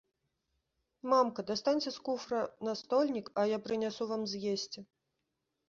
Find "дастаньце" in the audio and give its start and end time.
1.51-1.89